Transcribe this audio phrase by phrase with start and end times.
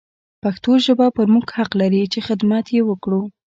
[0.43, 3.21] پښتو ژبه پر موږ حق لري چې حدمت يې وکړو.